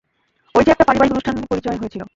ঐ 0.55 0.59
যে 0.63 0.71
একটা 0.71 0.85
পারিবারিক 0.85 1.11
অনুষ্ঠানে 1.11 1.49
পরিচয় 1.51 1.77
হয়েছিল। 1.77 2.01